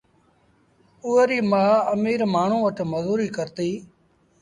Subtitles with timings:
[1.05, 1.63] اُئي ريٚ مآ
[1.93, 3.69] اميٚر مآڻهآݩ وٽ مزوريٚ ڪرتي